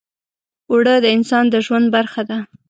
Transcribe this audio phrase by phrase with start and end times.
[0.69, 2.37] اوړه د انسان د ژوند برخه ده